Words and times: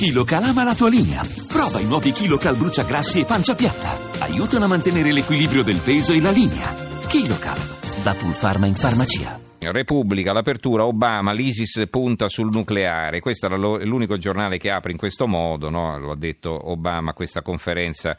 KiloCal 0.00 0.44
ama 0.44 0.64
la 0.64 0.74
tua 0.74 0.88
linea. 0.88 1.20
Prova 1.46 1.78
i 1.78 1.84
nuovi 1.84 2.12
KiloCal 2.12 2.56
bruciagrassi 2.56 3.20
e 3.20 3.26
pancia 3.26 3.54
piatta. 3.54 4.24
Aiutano 4.24 4.64
a 4.64 4.68
mantenere 4.68 5.12
l'equilibrio 5.12 5.62
del 5.62 5.76
peso 5.76 6.14
e 6.14 6.22
la 6.22 6.30
linea. 6.30 6.72
KiloCal, 7.06 7.58
da 8.02 8.14
Pulpharma 8.14 8.64
in 8.64 8.76
farmacia. 8.76 9.38
Repubblica, 9.58 10.32
l'apertura, 10.32 10.86
Obama, 10.86 11.32
l'ISIS 11.32 11.86
punta 11.90 12.28
sul 12.28 12.48
nucleare. 12.50 13.20
Questo 13.20 13.46
è 13.46 13.84
l'unico 13.84 14.16
giornale 14.16 14.56
che 14.56 14.70
apre 14.70 14.92
in 14.92 14.96
questo 14.96 15.26
modo, 15.26 15.68
no? 15.68 15.98
lo 15.98 16.12
ha 16.12 16.16
detto 16.16 16.70
Obama 16.70 17.12
questa 17.12 17.42
conferenza 17.42 18.16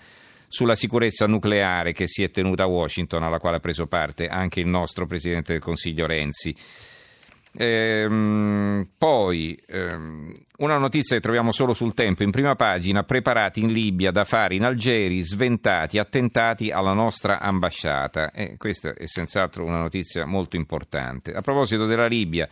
sulla 0.48 0.75
sicurezza 0.75 1.25
nucleare 1.25 1.93
che 1.93 2.07
si 2.07 2.21
è 2.21 2.29
tenuta 2.29 2.61
a 2.61 2.68
Washington, 2.68 3.23
alla 3.23 3.39
quale 3.39 3.57
ha 3.57 3.59
preso 3.59 3.88
parte 3.88 4.27
anche 4.27 4.59
il 4.59 4.68
nostro 4.68 5.07
Presidente 5.07 5.54
del 5.54 5.61
Consiglio 5.63 6.05
Renzi. 6.05 6.55
Ehm, 7.54 8.88
poi 8.97 9.59
ehm, 9.68 10.33
una 10.57 10.77
notizia 10.77 11.15
che 11.15 11.21
troviamo 11.21 11.51
solo 11.51 11.73
sul 11.73 11.93
tempo, 11.93 12.23
in 12.23 12.31
prima 12.31 12.55
pagina, 12.55 13.04
preparati 13.04 13.61
in 13.61 13.74
Libia 13.74 14.11
da 14.11 14.24
fare 14.24 14.55
in 14.55 14.64
Algeri, 14.64 15.21
sventati, 15.21 15.97
attentati 15.97 16.71
alla 16.71 16.93
nostra 16.93 17.39
ambasciata. 17.39 18.32
E 18.32 18.55
questa 18.57 18.93
è 18.93 19.05
senz'altro 19.05 19.65
una 19.65 19.79
notizia 19.79 20.25
molto 20.25 20.55
importante. 20.55 21.33
A 21.33 21.41
proposito 21.41 21.86
della 21.86 22.07
Libia, 22.07 22.47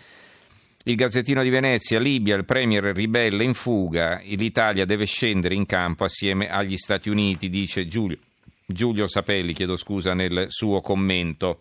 il 0.84 0.96
Gazzettino 0.96 1.44
di 1.44 1.50
Venezia, 1.50 2.00
Libia, 2.00 2.36
il 2.36 2.46
premier 2.46 2.84
ribelle 2.96 3.44
in 3.44 3.54
fuga, 3.54 4.20
l'Italia 4.24 4.86
deve 4.86 5.06
scendere 5.06 5.54
in 5.54 5.66
campo 5.66 6.04
assieme 6.04 6.50
agli 6.50 6.78
Stati 6.78 7.10
Uniti, 7.10 7.50
dice 7.50 7.88
Giulio, 7.88 8.18
Giulio 8.66 9.08
Sapelli, 9.08 9.54
chiedo 9.54 9.76
scusa, 9.76 10.14
nel 10.14 10.46
suo 10.48 10.82
commento. 10.82 11.60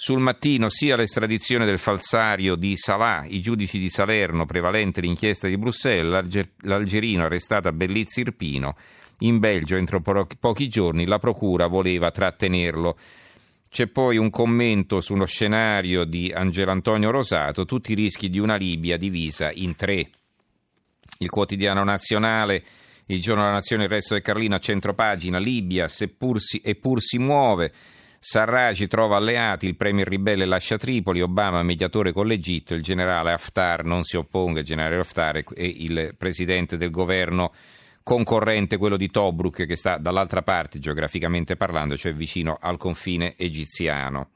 Sul 0.00 0.20
mattino 0.20 0.68
sia 0.68 0.94
l'estradizione 0.94 1.66
del 1.66 1.80
falsario 1.80 2.54
di 2.54 2.76
Salah, 2.76 3.24
i 3.26 3.40
giudici 3.40 3.80
di 3.80 3.88
Salerno, 3.88 4.46
prevalente 4.46 5.00
l'inchiesta 5.00 5.48
di 5.48 5.58
Bruxelles, 5.58 6.46
l'algerino 6.58 7.24
arrestato 7.24 7.66
a 7.66 7.72
Bellizzi 7.72 8.20
Irpino. 8.20 8.76
In 9.22 9.40
Belgio, 9.40 9.74
entro 9.74 10.00
pochi 10.38 10.68
giorni, 10.68 11.04
la 11.04 11.18
procura 11.18 11.66
voleva 11.66 12.12
trattenerlo. 12.12 12.96
C'è 13.68 13.88
poi 13.88 14.18
un 14.18 14.30
commento 14.30 15.00
sullo 15.00 15.26
scenario 15.26 16.04
di 16.04 16.30
Angelo 16.32 16.70
Antonio 16.70 17.10
Rosato, 17.10 17.64
tutti 17.64 17.90
i 17.90 17.96
rischi 17.96 18.30
di 18.30 18.38
una 18.38 18.54
Libia 18.54 18.96
divisa 18.96 19.50
in 19.50 19.74
tre. 19.74 20.10
Il 21.18 21.28
quotidiano 21.28 21.82
nazionale, 21.82 22.62
il 23.06 23.20
giorno 23.20 23.42
della 23.42 23.54
nazione, 23.54 23.82
il 23.82 23.90
resto 23.90 24.14
del 24.14 24.22
Carlino 24.22 24.54
a 24.54 24.60
centropagina, 24.60 25.38
Libia, 25.38 25.88
seppur 25.88 26.40
si, 26.40 26.62
eppur 26.64 27.02
si 27.02 27.18
muove. 27.18 27.72
Sarraj 28.20 28.86
trova 28.88 29.16
alleati, 29.16 29.66
il 29.66 29.76
premier 29.76 30.08
ribelle 30.08 30.44
lascia 30.44 30.76
Tripoli, 30.76 31.20
Obama 31.20 31.62
mediatore 31.62 32.12
con 32.12 32.26
l'Egitto, 32.26 32.74
il 32.74 32.82
generale 32.82 33.32
Haftar 33.32 33.84
non 33.84 34.02
si 34.02 34.16
opponga, 34.16 34.60
il 34.60 34.66
generale 34.66 34.96
Haftar 34.96 35.44
è 35.54 35.62
il 35.62 36.14
presidente 36.18 36.76
del 36.76 36.90
governo 36.90 37.52
concorrente, 38.02 38.76
quello 38.76 38.96
di 38.96 39.08
Tobruk, 39.08 39.66
che 39.66 39.76
sta 39.76 39.98
dall'altra 39.98 40.42
parte 40.42 40.78
geograficamente 40.78 41.56
parlando, 41.56 41.96
cioè 41.96 42.12
vicino 42.12 42.58
al 42.60 42.76
confine 42.76 43.34
egiziano. 43.36 44.30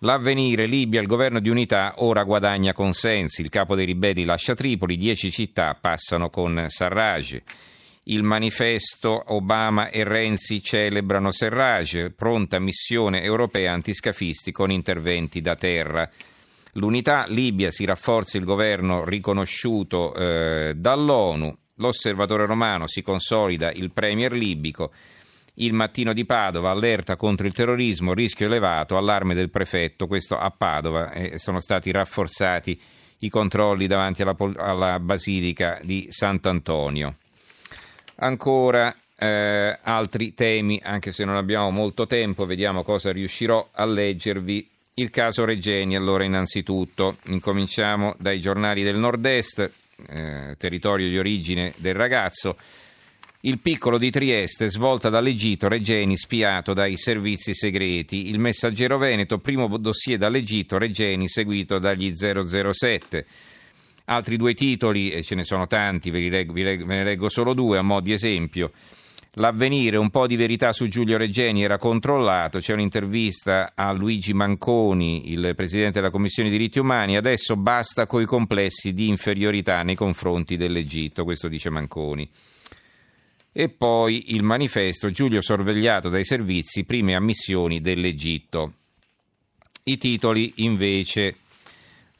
L'avvenire, 0.00 0.66
Libia, 0.66 1.00
il 1.00 1.06
governo 1.06 1.38
di 1.38 1.48
unità 1.48 1.94
ora 1.98 2.24
guadagna 2.24 2.72
consensi, 2.72 3.40
il 3.40 3.48
capo 3.48 3.76
dei 3.76 3.86
ribelli 3.86 4.24
lascia 4.24 4.54
Tripoli, 4.54 4.96
dieci 4.96 5.30
città 5.30 5.78
passano 5.80 6.28
con 6.28 6.66
Sarraj. 6.68 7.40
Il 8.06 8.24
manifesto 8.24 9.22
Obama 9.28 9.88
e 9.88 10.02
Renzi 10.02 10.60
celebrano 10.60 11.30
Serrage, 11.30 12.10
pronta 12.10 12.58
missione 12.58 13.22
europea 13.22 13.72
antiscafisti 13.72 14.50
con 14.50 14.72
interventi 14.72 15.40
da 15.40 15.54
terra. 15.54 16.10
L'unità 16.72 17.26
Libia 17.28 17.70
si 17.70 17.84
rafforza 17.84 18.38
il 18.38 18.44
governo 18.44 19.04
riconosciuto 19.04 20.12
eh, 20.14 20.74
dall'ONU, 20.74 21.56
l'osservatore 21.76 22.44
romano 22.44 22.88
si 22.88 23.02
consolida 23.02 23.70
il 23.70 23.92
premier 23.92 24.32
libico, 24.32 24.92
il 25.54 25.72
mattino 25.72 26.12
di 26.12 26.24
Padova 26.24 26.70
allerta 26.70 27.14
contro 27.14 27.46
il 27.46 27.52
terrorismo, 27.52 28.14
rischio 28.14 28.46
elevato, 28.46 28.96
allarme 28.96 29.34
del 29.34 29.50
prefetto, 29.50 30.08
questo 30.08 30.36
a 30.36 30.50
Padova, 30.50 31.12
e 31.12 31.38
sono 31.38 31.60
stati 31.60 31.92
rafforzati 31.92 32.80
i 33.18 33.28
controlli 33.28 33.86
davanti 33.86 34.22
alla, 34.22 34.34
alla 34.56 34.98
basilica 34.98 35.78
di 35.84 36.08
Sant'Antonio. 36.10 37.18
Ancora 38.16 38.94
eh, 39.16 39.78
altri 39.82 40.34
temi, 40.34 40.80
anche 40.82 41.12
se 41.12 41.24
non 41.24 41.36
abbiamo 41.36 41.70
molto 41.70 42.06
tempo, 42.06 42.44
vediamo 42.44 42.82
cosa 42.82 43.12
riuscirò 43.12 43.68
a 43.72 43.84
leggervi. 43.84 44.68
Il 44.94 45.10
caso 45.10 45.44
Regeni, 45.44 45.96
allora 45.96 46.24
innanzitutto, 46.24 47.16
incominciamo 47.26 48.14
dai 48.18 48.40
giornali 48.40 48.82
del 48.82 48.96
nord-est, 48.96 49.70
eh, 50.08 50.56
territorio 50.58 51.08
di 51.08 51.18
origine 51.18 51.72
del 51.76 51.94
ragazzo. 51.94 52.56
Il 53.44 53.58
piccolo 53.58 53.98
di 53.98 54.10
Trieste, 54.10 54.68
svolta 54.70 55.08
dall'Egitto, 55.08 55.66
Regeni 55.66 56.16
spiato 56.16 56.74
dai 56.74 56.96
servizi 56.96 57.54
segreti. 57.54 58.28
Il 58.28 58.38
messaggero 58.38 58.98
Veneto, 58.98 59.38
primo 59.38 59.78
dossier 59.78 60.18
dall'Egitto, 60.18 60.78
Regeni 60.78 61.26
seguito 61.26 61.78
dagli 61.78 62.12
007. 62.14 63.26
Altri 64.06 64.36
due 64.36 64.54
titoli, 64.54 65.10
e 65.10 65.22
ce 65.22 65.34
ne 65.34 65.44
sono 65.44 65.66
tanti, 65.66 66.10
ve, 66.10 66.28
leggo, 66.28 66.52
ve 66.52 66.76
ne 66.84 67.04
leggo 67.04 67.28
solo 67.28 67.54
due 67.54 67.78
a 67.78 67.82
mo' 67.82 68.00
di 68.00 68.12
esempio. 68.12 68.72
L'avvenire, 69.36 69.96
un 69.96 70.10
po' 70.10 70.26
di 70.26 70.36
verità 70.36 70.74
su 70.74 70.88
Giulio 70.88 71.16
Reggeni 71.16 71.62
era 71.62 71.78
controllato, 71.78 72.58
c'è 72.58 72.74
un'intervista 72.74 73.72
a 73.74 73.90
Luigi 73.92 74.34
Manconi, 74.34 75.32
il 75.32 75.54
Presidente 75.56 76.00
della 76.00 76.10
Commissione 76.10 76.50
diritti 76.50 76.78
umani, 76.78 77.16
adesso 77.16 77.56
basta 77.56 78.06
coi 78.06 78.26
complessi 78.26 78.92
di 78.92 79.08
inferiorità 79.08 79.82
nei 79.82 79.94
confronti 79.94 80.58
dell'Egitto, 80.58 81.24
questo 81.24 81.48
dice 81.48 81.70
Manconi. 81.70 82.28
E 83.52 83.68
poi 83.70 84.34
il 84.34 84.42
manifesto 84.42 85.10
Giulio 85.10 85.40
sorvegliato 85.40 86.10
dai 86.10 86.24
servizi, 86.24 86.84
prime 86.84 87.14
ammissioni 87.14 87.80
dell'Egitto. 87.80 88.74
I 89.84 89.96
titoli 89.96 90.52
invece 90.56 91.36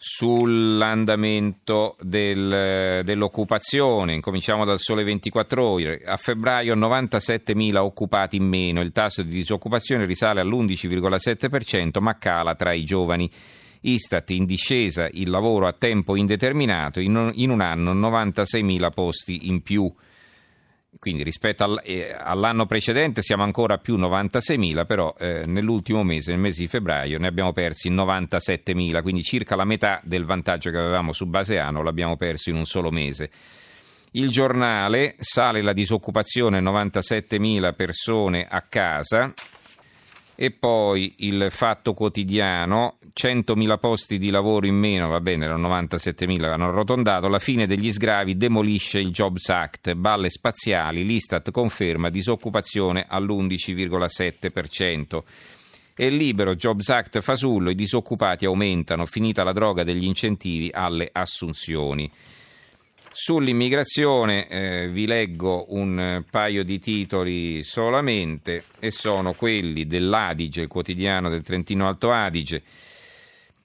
sull'andamento 0.05 1.97
del, 2.01 3.03
dell'occupazione. 3.05 4.15
Incominciamo 4.15 4.65
dal 4.65 4.81
sole 4.81 5.05
24 5.05 5.65
ore. 5.65 6.03
A 6.05 6.17
febbraio 6.17 6.75
97.000 6.75 7.77
occupati 7.77 8.35
in 8.35 8.43
meno. 8.43 8.81
Il 8.81 8.91
tasso 8.91 9.23
di 9.23 9.31
disoccupazione 9.31 10.05
risale 10.05 10.41
all'11,7%, 10.41 12.01
ma 12.01 12.19
cala 12.19 12.57
tra 12.57 12.73
i 12.73 12.83
giovani. 12.83 13.31
Istat 13.83 14.31
in 14.31 14.45
discesa 14.45 15.09
il 15.09 15.31
lavoro 15.31 15.69
a 15.69 15.73
tempo 15.73 16.17
indeterminato, 16.17 16.99
in, 16.99 17.15
un 17.15 17.61
anno 17.61 17.95
96.000 17.95 18.91
posti 18.93 19.49
in 19.49 19.63
più 19.63 19.93
quindi 20.98 21.22
rispetto 21.22 21.64
all, 21.64 21.80
eh, 21.84 22.14
all'anno 22.16 22.66
precedente 22.66 23.22
siamo 23.22 23.42
ancora 23.42 23.75
a 23.75 23.78
più 23.78 23.97
96.000, 23.97 24.86
però 24.86 25.14
eh, 25.19 25.42
nell'ultimo 25.47 26.03
mese, 26.03 26.30
nel 26.32 26.41
mese 26.41 26.62
di 26.62 26.69
febbraio, 26.69 27.19
ne 27.19 27.26
abbiamo 27.26 27.53
persi 27.53 27.91
97.000, 27.91 29.03
quindi 29.03 29.22
circa 29.22 29.56
la 29.56 29.64
metà 29.64 30.00
del 30.04 30.25
vantaggio 30.25 30.70
che 30.70 30.78
avevamo 30.78 31.12
su 31.12 31.26
base 31.26 31.58
anno 31.58 31.82
l'abbiamo 31.82 32.16
perso 32.16 32.50
in 32.50 32.56
un 32.56 32.64
solo 32.64 32.91
mese. 32.91 33.30
Il 34.12 34.28
giornale 34.28 35.14
sale 35.19 35.62
la 35.62 35.72
disoccupazione 35.72 36.60
97.000 36.60 37.74
persone 37.74 38.47
a 38.48 38.60
casa, 38.60 39.32
e 40.42 40.50
poi 40.50 41.14
il 41.19 41.47
fatto 41.50 41.94
quotidiano, 41.94 42.98
100.000 43.14 43.78
posti 43.78 44.19
di 44.19 44.28
lavoro 44.28 44.66
in 44.66 44.75
meno, 44.75 45.06
va 45.06 45.20
bene, 45.20 45.44
erano 45.44 45.69
97.000, 45.69 46.47
hanno 46.47 46.66
arrotondato, 46.66 47.28
la 47.28 47.38
fine 47.38 47.69
degli 47.69 47.92
sgravi 47.92 48.36
demolisce 48.36 48.98
il 48.98 49.12
Jobs 49.12 49.48
Act, 49.50 49.94
balle 49.94 50.30
spaziali, 50.30 51.04
l'Istat 51.04 51.53
conferma 51.53 52.10
disoccupazione 52.10 53.06
all'11,7%. 53.08 55.22
E 55.94 56.10
libero, 56.10 56.56
Jobs 56.56 56.88
Act 56.88 57.20
fasullo, 57.20 57.70
i 57.70 57.76
disoccupati 57.76 58.44
aumentano, 58.44 59.06
finita 59.06 59.44
la 59.44 59.53
droga 59.53 59.84
degli 59.84 60.03
incentivi 60.03 60.70
alle 60.72 61.09
assunzioni. 61.12 62.10
Sull'immigrazione 63.15 64.49
eh, 64.49 64.89
vi 64.89 65.07
leggo 65.07 65.66
un 65.75 66.25
paio 66.31 66.65
di 66.65 66.78
titoli 66.78 67.63
solamente 67.63 68.65
e 68.81 68.91
sono 68.91 69.34
quelli 69.34 69.86
dell'Adige, 69.86 70.63
il 70.63 70.69
quotidiano 70.69 71.28
del 71.28 71.42
Trentino 71.42 71.86
Alto 71.86 72.10
Adige, 72.10 72.63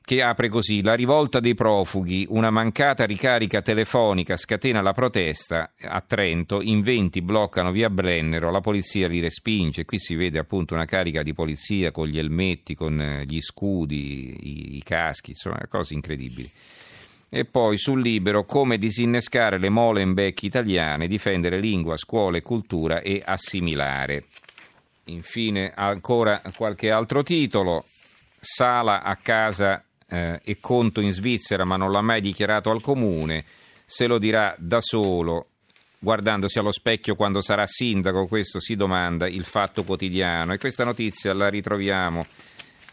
che 0.03 0.21
apre 0.21 0.49
così 0.49 0.81
la 0.81 0.95
rivolta 0.95 1.39
dei 1.39 1.53
profughi, 1.53 2.25
una 2.29 2.49
mancata 2.49 3.05
ricarica 3.05 3.61
telefonica 3.61 4.35
scatena 4.35 4.81
la 4.81 4.91
protesta 4.91 5.71
a 5.79 6.01
Trento, 6.01 6.61
in 6.61 6.81
20 6.81 7.21
bloccano 7.21 7.71
via 7.71 7.89
Brennero, 7.89 8.51
la 8.51 8.59
polizia 8.61 9.07
li 9.07 9.21
respinge, 9.21 9.85
qui 9.85 9.97
si 9.97 10.15
vede 10.15 10.39
appunto 10.39 10.73
una 10.73 10.85
carica 10.85 11.23
di 11.23 11.33
polizia 11.33 11.91
con 11.91 12.07
gli 12.07 12.19
elmetti, 12.19 12.75
con 12.75 12.99
eh, 12.99 13.25
gli 13.25 13.39
scudi, 13.39 14.35
i, 14.39 14.75
i 14.75 14.83
caschi, 14.83 15.29
insomma 15.31 15.65
cose 15.69 15.93
incredibili. 15.93 16.51
E 17.29 17.45
poi 17.45 17.77
sul 17.77 18.01
libero 18.01 18.45
come 18.45 18.77
disinnescare 18.77 19.57
le 19.57 19.69
Molenbeek 19.69 20.43
italiane, 20.43 21.07
difendere 21.07 21.59
lingua, 21.59 21.97
scuola 21.97 22.37
e 22.37 22.41
cultura 22.41 23.01
e 23.01 23.21
assimilare. 23.23 24.25
Infine 25.05 25.73
ancora 25.75 26.41
qualche 26.55 26.89
altro 26.89 27.23
titolo. 27.23 27.83
Sala 28.39 29.03
a 29.03 29.15
casa 29.17 29.83
eh, 30.07 30.39
e 30.43 30.57
conto 30.59 31.01
in 31.01 31.11
Svizzera 31.11 31.65
ma 31.65 31.75
non 31.75 31.91
l'ha 31.91 32.01
mai 32.01 32.21
dichiarato 32.21 32.69
al 32.69 32.81
comune. 32.81 33.43
se 33.89 34.05
lo 34.05 34.17
dirà 34.17 34.53
da 34.57 34.81
solo 34.81 35.47
guardandosi 35.99 36.59
allo 36.59 36.71
specchio 36.71 37.15
quando 37.15 37.41
sarà 37.41 37.65
sindaco, 37.65 38.27
questo 38.27 38.59
si 38.59 38.75
domanda 38.75 39.27
il 39.27 39.43
fatto 39.43 39.83
quotidiano 39.83 40.53
e 40.53 40.57
questa 40.57 40.83
notizia 40.83 41.33
la 41.33 41.49
ritroviamo 41.49 42.25